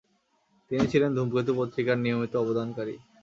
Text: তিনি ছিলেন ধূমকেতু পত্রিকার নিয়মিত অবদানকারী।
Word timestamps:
তিনি 0.71 0.85
ছিলেন 0.91 1.09
ধূমকেতু 1.15 1.51
পত্রিকার 1.59 1.97
নিয়মিত 1.97 2.33
অবদানকারী। 2.35 2.95